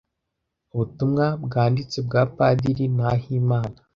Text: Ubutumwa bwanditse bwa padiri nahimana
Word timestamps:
Ubutumwa 0.73 1.25
bwanditse 1.45 1.97
bwa 2.07 2.21
padiri 2.35 2.85
nahimana 2.97 3.77